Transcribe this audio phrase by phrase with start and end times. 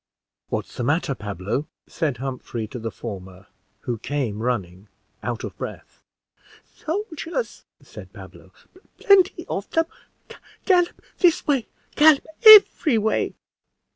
[0.49, 3.45] "What's the matter, Pablo?" said Humphrey to the former,
[3.81, 4.87] who came running,
[5.21, 6.01] out of breath.
[6.73, 8.51] "Soldiers," said Pablo,
[8.99, 9.85] "plenty of them,
[10.65, 13.35] gallop this way gallop every way."